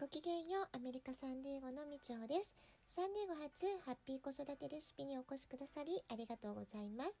[0.00, 2.56] ごきげんよう、アメリカサンディエゴのみちおです。
[2.88, 7.20] サンディエゴ初ハッピー子育てレシピにお越しくださりありがとうございます。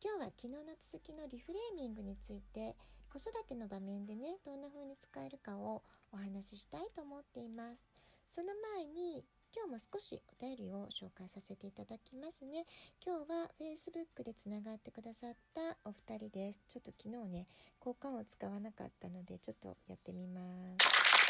[0.00, 2.72] 今日は昨日の続きのリフレーミングについて
[3.12, 7.84] 子育ての場面でね、どんな風に使えるかをお話ししたいと思っています。
[8.32, 9.20] その前に
[9.52, 12.64] 今日も少しお便りを紹介させていただきますね。
[13.04, 16.64] 今日は Facebook でつながってくださったお二人です。
[16.72, 17.44] ちょっと昨日ね、
[17.84, 20.40] 交換を使わなかったので、ちょっとやってみま
[20.80, 21.27] す。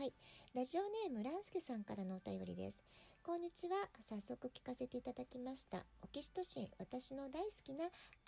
[0.00, 0.14] はい。
[0.54, 2.82] ラジオネームランスケさんからのお便りです。
[3.22, 3.76] こんにちは。
[4.08, 5.84] 早速聞かせていただきました。
[6.00, 7.84] オキシトシン、私の大好きな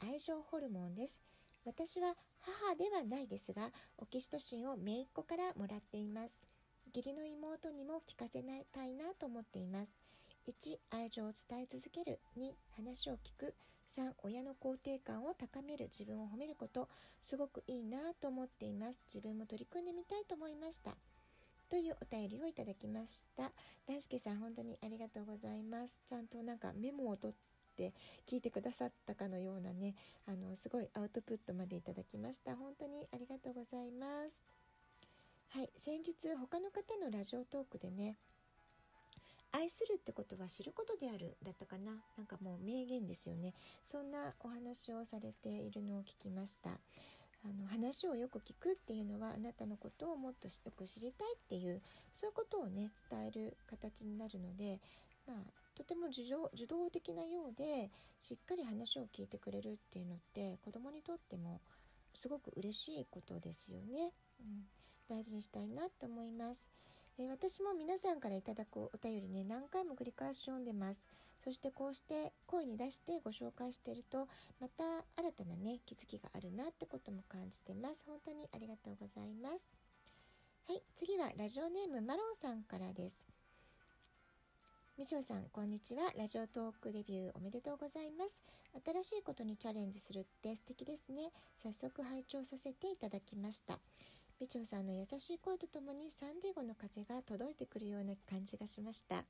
[0.06, 1.18] 愛情ホルモンです。
[1.64, 6.42] 私は母ではないですが、オキシトシンを姪っ子からもらっています。
[6.94, 9.96] 義理の妹にも聞かせないたいなと思っています。
[10.46, 13.54] 1愛情を伝え続ける2話を聞く
[13.96, 16.90] 3親の肯定感を高める自分を褒めること
[17.22, 20.96] すごくいいなと思っています自分も取り組んでみたいと思いました
[21.72, 23.50] というお便りをいただきました。
[23.88, 25.98] 大輔さん本当にありがとうございます。
[26.06, 27.36] ちゃんとなんかメモを取っ
[27.78, 27.94] て
[28.30, 29.94] 聞いてくださったかのようなね
[30.28, 32.54] あのすごいアウトプットまでいただきました。
[32.56, 34.44] 本当にありがとうございます。
[35.48, 38.16] はい先日他の方のラジオトークでね
[39.52, 41.92] 愛するってことは知ることであるだったかな。
[42.18, 43.54] なんかもう名言ですよね。
[43.86, 46.68] そんなお話をされているのを聞きました。
[47.44, 51.80] あの話をよく聞くっていうのはあなたのことをもっとよく知りたいっていう
[52.14, 54.80] そういうことをね伝える形になるので
[55.26, 55.36] まあ
[55.74, 56.22] とても受
[56.54, 61.60] 受動的なようでしっかり話を聞いてくれるっていうのって子供にとっても
[62.14, 64.64] すごく嬉しいことですよね、うん、
[65.08, 66.66] 大事にしたいなって思います。
[67.18, 71.06] え、私も皆さんからいただくお便りね、何回も繰り返し読んでます。
[71.44, 74.28] そしてこうして声に出してご紹介していると、
[74.60, 74.84] また
[75.16, 78.04] 新たなね、気づきがあるなってことも感じてます。
[78.06, 79.70] 本当にありがとうございます。
[80.68, 83.24] はい、次はラジオネームマロンさんからです。
[84.96, 86.12] みちおさん、こんにちは。
[86.16, 88.40] ラジオトークデビューおめでとうございます。
[88.84, 91.32] 新しいことにチャレンジするって素敵ですね。
[91.62, 93.78] 早速拝聴させていただきました。
[94.42, 99.24] 美長さんの優しい声とともにサンディゴの風が届いてくるような感じがしました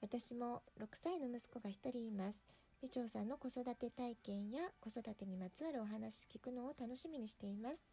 [0.00, 2.44] 私も6歳の息子が1人います。
[2.82, 7.88] 美長さんの子育て体験や子育てにまつわるお話聞くのを楽しみにしています。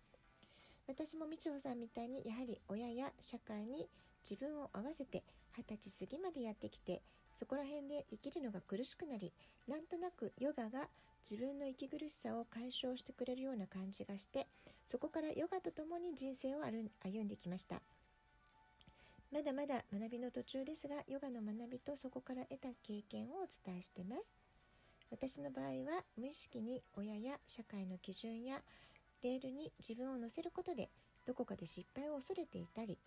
[0.87, 3.87] 私も美長さんみたいにやはり親や社会に
[4.29, 5.23] 自分を合わせて
[5.57, 7.01] 二十歳過ぎまでやってきて
[7.33, 9.33] そこら辺で生きるのが苦しくなり
[9.67, 10.89] なんとなくヨガが
[11.29, 14.47] 自分の息苦しさを解消してくれるような感じがして
[14.87, 17.81] そこからヨガとともに人生を歩んできました。
[19.33, 24.35] まだまだ学びの途中ですがヨガの学びとそこから得た経験をお伝えしています。
[25.09, 28.61] 私の場合は無意識に親や社会の基準や
[29.23, 30.91] レールに自分を乗せることで
[31.25, 32.99] どこかで失敗を恐れていたり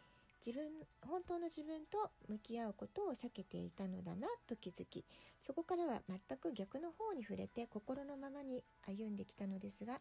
[0.44, 0.68] 自分
[1.00, 5.04] 本当の自分と向き合うことを避けていたのだなと気づき
[5.40, 10.00] そこからは全く逆の方に触れて心のままに歩んできたのですが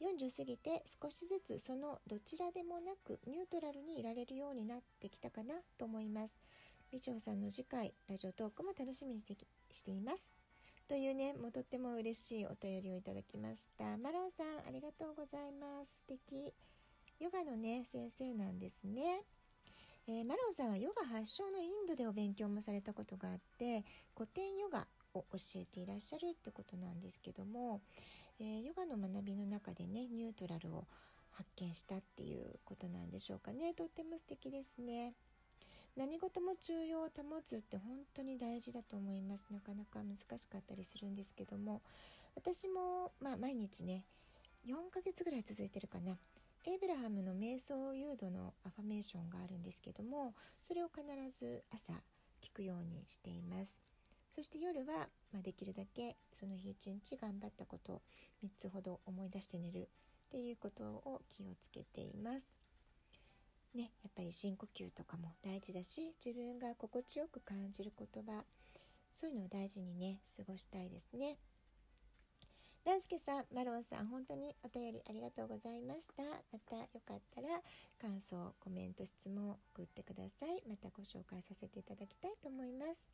[0.00, 6.36] 40過ぎて少しずつそのどちらでもなくニュートラルにいられるようになってきたかなと思います。
[6.92, 10.28] 美長さんの次回ラジオトークも楽しみにしています。
[10.88, 13.96] というね、もうとっても嬉しいお便りをいただきました。
[13.96, 15.92] マロンさん、ありがとうございます。
[15.96, 16.54] 素敵。
[17.18, 19.22] ヨガのね、先生なんですね。
[20.06, 23.84] えー、マロンさんはヨガ発祥のインドでお勉強もされたことがあって
[24.14, 27.80] 古典ヨガを教えていらっしゃるってことなんですけども、
[28.38, 30.86] えー、ヨガの学びの中でねニュートラルを
[31.32, 33.74] 発見したっていうことなんでしょうかね。
[33.74, 35.14] とっても素敵ですね。
[35.96, 39.46] 何事も中庸を保つって本当に大事だと思います。
[39.50, 41.82] なかなか難しかったりするんですけども。
[42.34, 44.04] 私もまあ毎日ね
[44.66, 46.18] 4ヶ月ぐらい続いてるかな。
[46.66, 51.92] エイブラハムの瞑想誘導のアファメーションがあるんですけどもそれを必ず朝
[52.42, 53.78] 聞くようにしています。
[54.36, 58.02] そして夜は、まあ、できるだけその日一日頑張ったことを
[58.44, 59.88] 3つほど思い出して寝る
[60.28, 62.54] っていうことを気をつけています
[63.74, 68.44] ねやっぱり深呼吸とかも大事だし自分が心地よく感じる言葉
[69.18, 71.38] そういうのを大事にね過ごしたいですね。
[72.84, 76.22] 大輔さん、マロンさん、本当にお便りありがとうございました。
[76.52, 77.48] またよかったら
[78.00, 80.62] 感想、コメント、質問送ってください。
[80.68, 83.04] またご紹介させていただきたいと思います。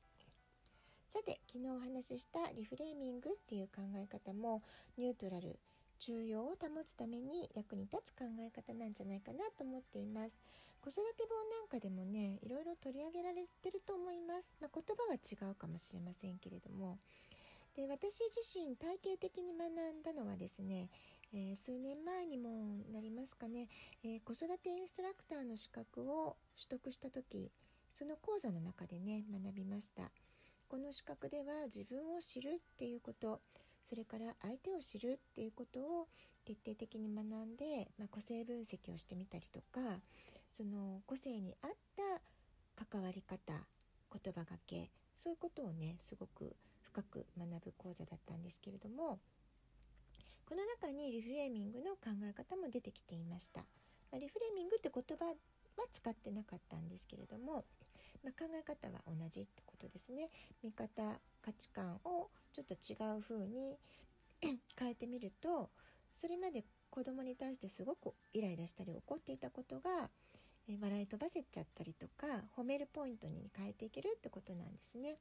[1.12, 4.62] さて、昨日お話ししたリフレーミングっていう考え方も
[4.96, 5.58] ニュートラル、
[5.98, 6.56] 中庸を保
[6.86, 10.40] つために役に立つ考え方なんじゃないかなと思っています。
[10.80, 14.54] 子育て本なんかでもね、いろいろ取り上げられてると思います。
[14.58, 16.96] まあ、言葉は違うかもしれませんけれども、
[17.76, 20.88] で私自身体系的に学んだのはですね、
[21.34, 22.48] えー、数年前にも
[22.90, 23.68] なりますかね、
[24.02, 27.52] えー、子育てインストラクターの資格を取得した時
[27.92, 30.10] その講座の中でね学びました
[30.72, 33.42] この資格では自分を知るっていうこと
[33.84, 36.08] それから相手を知るっていうことを
[36.46, 40.00] 徹底的に学んで、まあ、個性分析をしてみたりとか
[40.50, 49.18] その個性に合った関わり方言葉がけそういうことをねすごく深く学ぶ講座だったんですけれども
[50.48, 55.34] この中にリフレーミングの考え方も出てきていました、まあ、リフレーミングって言葉は
[55.92, 57.66] 使ってなかったんですけれども、
[58.22, 60.30] まあ、考え方は同じってことですね
[60.62, 61.02] 見方
[61.42, 63.78] 価値観をちょっと違う風に
[64.78, 65.70] 変えてみると
[66.14, 70.10] それまで子供に対してすごくイライラしたり怒っていたことが
[70.80, 75.16] 笑い飛ばせちゃったりとか褒めるポイントに変えていけるってことなんですね。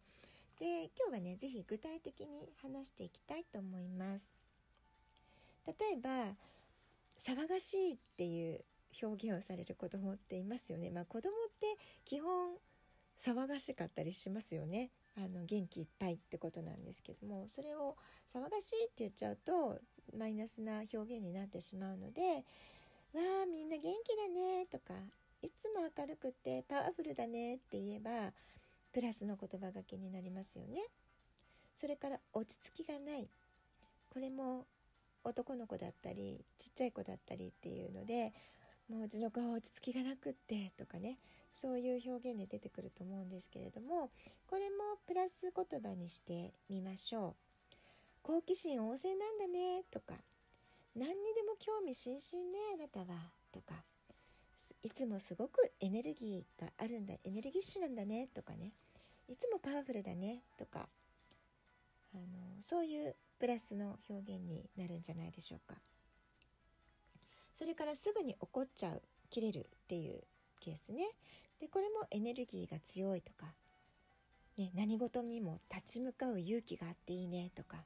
[0.60, 4.30] で今日はね是非具体的に話していきたいと思います。
[5.66, 6.36] 例えば
[7.20, 8.64] 騒がしいっていう
[9.02, 10.90] 表現をされる子供っていますよね。
[10.90, 12.56] まあ、子供って基本
[13.24, 14.90] 騒がしかったりしますよね。
[15.16, 17.98] あの元気いっぱいってことなんですけどもそれを
[18.34, 19.80] 騒がしいって言っちゃうと
[20.18, 22.46] マイナスな表現になってしまうので
[23.14, 24.94] 「わあみんな元気だね」とか
[25.42, 28.34] いつも明るくてパワフルだねって言えば
[28.94, 30.82] プラスの言葉がけになりますよね。
[31.76, 33.30] それから落ち着きがない
[34.10, 34.66] これも
[35.24, 38.34] 男の子だったりちっちゃい子だったりっていうので
[38.88, 41.18] もううちの子は落ち着きがなくってとかね
[41.56, 44.12] そういう表現で出てくると思うんですけれども
[44.48, 47.52] これもプラス言葉にしてみましょう。
[48.24, 50.14] 好奇心旺盛なんだねとか
[50.96, 53.20] 何にでも興味津々ねあなたは
[53.52, 53.74] とか
[54.84, 58.72] いつもすごくエネルギーがあるんだエネルギッシュなんだねとかね
[59.28, 60.88] いつもパワフルだねとか
[62.14, 65.80] あのそういうプラスの表現になるんじゃないでしょうか
[67.58, 70.24] それからすぐに怒っちゃう切れるっていう
[70.62, 71.10] ケースね
[71.60, 73.48] でこれもエネルギーが強いとか、
[74.58, 77.78] ね、何事にも立ち向かう勇気があっていいねとか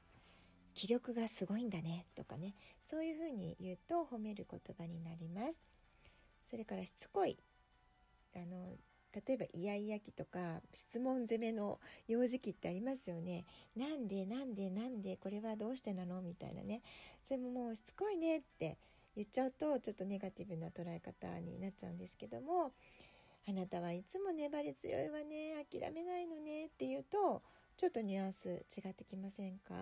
[0.74, 2.54] 気力がすごいんだねとかね
[2.88, 5.54] そういうふうに言うと褒める言葉になります
[6.50, 7.38] それからしつこい
[8.34, 8.76] あの
[9.26, 13.46] 例えばイヤイヤ期とか質問攻めの幼児期ってありますよね。
[13.74, 16.82] なんでなんでなんでこれはどうしてなのみたいなね。
[17.26, 18.76] それももうしつこいねって
[19.16, 22.72] 言っちゃうとちょっとネガティブな捉え方になっちゃうんですけども
[23.48, 27.42] あなたはいつも粘り強いわね諦めないのねっていうと
[27.76, 29.74] ちょっとニュアンス違ってきませんか？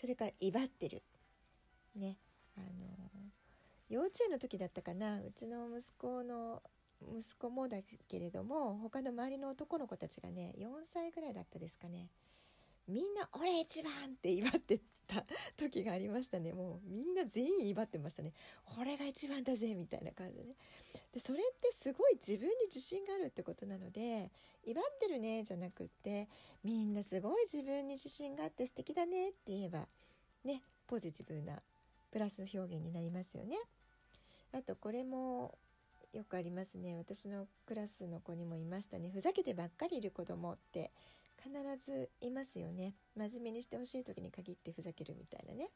[0.00, 1.02] それから威張ってる。
[1.94, 2.18] ね。
[2.56, 2.66] あの
[3.88, 6.62] 幼稚園の時だったかなうちの息子の
[7.00, 7.78] 息子もだ
[8.08, 12.08] けれども他の周りの男の子たちがね4歳ぐらいだったですかね
[12.88, 15.24] みんな「俺一番!」って威張ってた
[15.56, 18.32] 時がありましたねもうみんな全員威張ってましたね
[18.78, 20.56] 「俺が一番だぜ!」みたいな感じでね
[21.12, 24.30] でそれってすごい自分に自信があるってことなので
[24.64, 26.28] 威張ってるねじゃなくって
[26.64, 29.88] みんなすごい自分に自信があって素敵だねって言えば
[30.44, 31.62] ねポジティブな
[32.10, 33.56] プラス表現になりますよね。
[34.52, 35.58] あとこれも
[36.12, 40.90] よくありますね私のクラスの子にもいましたねふざけてばっかりいる子供って
[41.46, 42.94] 必ずいますよね。
[43.16, 45.70] 真面目にしてほしい時に限ってふざけるみたいなね。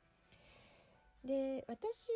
[1.24, 2.08] で私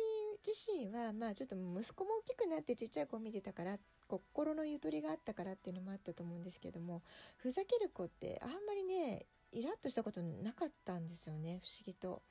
[0.45, 7.03] 自身はまあちょっと息子も大きくなってちっちゃい子を見てたから心のゆとりがあったからっていうのもあったと思うんですけども
[7.37, 11.59] ふざける子ってあんまりねイラッとしたことなかったんですよね。
[11.63, 12.21] 不思議と。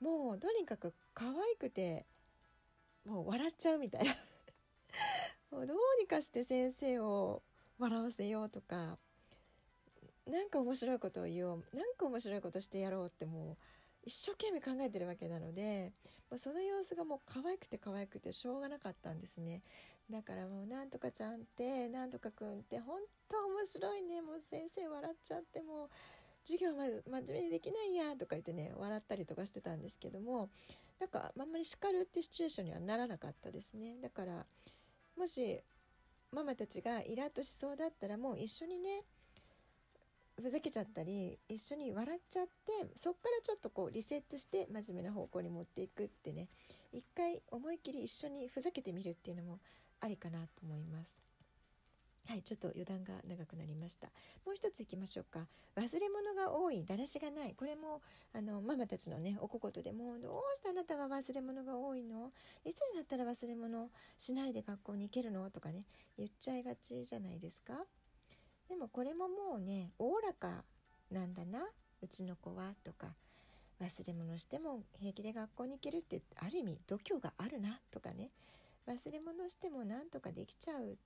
[0.00, 2.04] もうとにかく可愛くて
[3.06, 4.14] もう笑っちゃうみたいな。
[5.50, 7.42] もうどうにかして先生を
[7.78, 8.98] 笑わせようとか
[10.30, 13.56] 何か面白いことを言おう何か面白いことしてやろうってもう
[14.04, 15.92] 一生懸命考えてるわけなので
[16.30, 19.62] まあその様子がもう可愛くて可愛くてしょうがなかったんですね。
[20.10, 23.00] だからもうなんとかちゃんってなんとかくんって本
[23.30, 24.20] 当面白いね。
[24.20, 25.88] もう先生笑っちゃってもう
[26.44, 30.50] 授業ま真面目にできないやとか言ってね笑ったりとかしてたんですけども
[31.00, 33.96] なんかあんまり叱るってシチュエーションにはならなかったですね。
[34.02, 34.46] だから
[35.16, 35.62] もし
[36.32, 39.04] ママたちがイラッとしそうだったらもう一緒にね
[40.40, 46.48] ふざけちゃったり一緒に笑っちゃってそっからちょっとこうリセットして真面目な方向に持っていくってね
[46.92, 49.58] 一回思いっきり一緒にふざけてみるっていうのも
[50.00, 51.24] ありかなと思います。
[52.26, 54.06] はい、ちょっと余談が長くなりました。
[54.46, 55.46] もう一ついきましょうか。
[55.76, 57.54] 忘れ物が多い、だらしがない。
[57.54, 58.00] これも、
[58.32, 62.32] あの、ママたちのね、おこでも、どうしてあなたは忘れ物が多いの？
[62.64, 65.50] いつになったら忘れ物しないで学校に行けるの？
[65.50, 65.84] とかね、
[66.16, 67.74] 言っちゃいがちじゃないですか？
[68.68, 70.64] でもこれももうね、おおらか
[71.10, 71.66] なんだな、
[72.02, 73.14] うちの子は、とか。
[73.80, 78.30] 忘れ物しても平気で学校に行けるってある意味度胸があるなとかね。
[78.86, 80.96] 忘れ物してもなんとかできちゃう。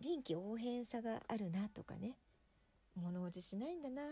[0.00, 2.16] 臨機応変さがあるなとかね。
[2.96, 4.02] 物おじしないんだな。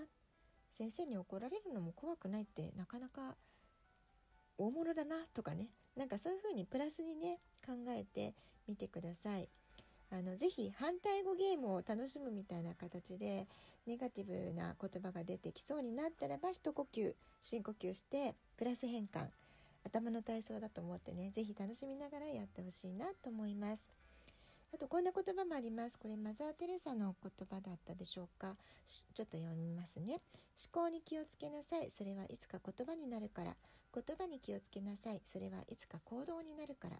[0.78, 3.36] 先生に怒られるのも怖くないってなかなか
[4.58, 5.68] 大物だなとかね。
[5.96, 8.34] なんかそういうふうにプラスにね考えて
[8.66, 9.48] みてください。
[10.10, 13.46] あのぜひ反対語ゲームを楽しむみたいな形で
[13.86, 19.26] ネガティブな言葉が出てきそうになったらば一呼吸深呼吸してプラス変換
[19.84, 23.86] 頭の体操だと思ってねぜひ楽しみながらやってほしいなと思います。
[24.72, 25.96] あとこんな言葉もあります。
[25.96, 28.56] これマザー・テレサの言葉だったでしょうか？
[29.14, 30.20] ちょっと読みますね。
[30.74, 31.92] 思考に気をつけなさい。
[31.92, 33.54] それはいつか言葉になるから。
[33.94, 35.22] 言葉に気をつけなさい。
[35.26, 36.96] それはいつか行動になるから。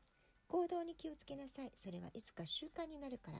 [0.48, 1.72] 行動に気をつけなさい。
[1.76, 3.38] それはいつか習慣になるから。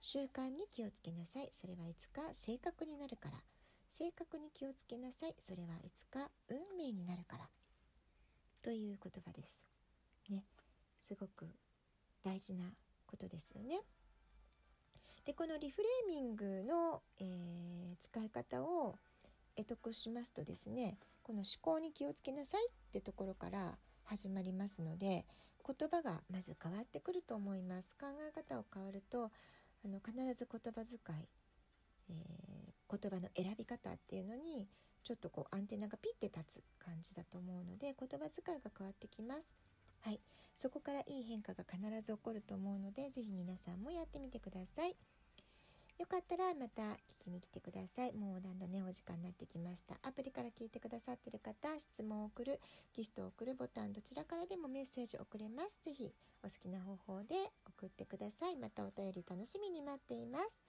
[0.00, 1.48] 習慣に気をつけなさい。
[1.52, 3.38] それはいつか性格になるから。
[3.90, 5.34] 性格に気をつけなさい。
[5.46, 7.48] それはいつか運命になるから。
[8.62, 10.32] という言葉です。
[10.32, 10.44] ね。
[11.06, 11.46] すごく
[12.24, 12.64] 大事な
[13.06, 13.80] ことですよね。
[15.24, 18.98] でこのリフレーミングの、えー、使い方を
[19.56, 25.24] 得得しますとですねこの思考に気をつけなさいってところから始まりますので
[25.66, 29.30] 言葉がまず変わってくると思います考え方を変わると
[29.84, 31.28] あの必ず言葉遣い、
[32.10, 34.68] えー、言葉の選び方っていうのに
[35.04, 39.54] ちょっとこうアンテナがピッて立つ感じだと思うので言葉遣いが変わってきます。
[40.00, 40.20] はい、
[40.58, 44.96] そこからいい変化が必ず起こると思うので是非皆さんもやってみてください。
[45.98, 48.12] よかったらまた聞きに来てください。
[48.12, 49.94] もうだんだんね、お時間になってきました。
[50.02, 52.60] アプリから聞いてくださってる方、質問を送る、
[52.94, 55.80] ギフトを送るボタン、どちらからでもメッセージ送れます。
[55.84, 58.56] ぜひお好きな方法で送ってください。
[58.56, 60.60] またお便り楽しみに待っています。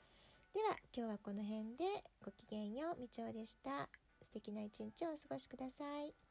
[0.53, 1.85] では、今日はこの辺で
[2.23, 3.89] ごきげんよう、みちおでした。
[4.21, 6.24] 素敵な一日をお過ごしください。